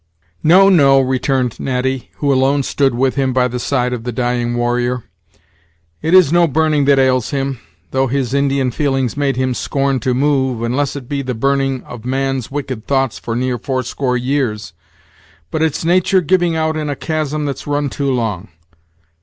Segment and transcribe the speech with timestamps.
[0.41, 4.55] "No, no," returned Natty, who alone stood with him by the side of the dying
[4.55, 5.03] warrior;
[6.01, 7.59] "it is no burning that ails him,
[7.91, 12.03] though his Indian feelings made him scorn to move, unless it be the burning of
[12.03, 14.73] man's wicked thoughts for near fourscore years;
[15.51, 18.47] but it's natur' giving out in a chasm that's run too long.